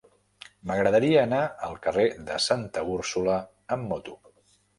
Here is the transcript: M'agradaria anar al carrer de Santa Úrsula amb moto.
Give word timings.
M'agradaria 0.69 1.19
anar 1.23 1.41
al 1.67 1.77
carrer 1.83 2.07
de 2.31 2.39
Santa 2.47 2.85
Úrsula 2.95 3.37
amb 3.79 3.87
moto. 3.95 4.19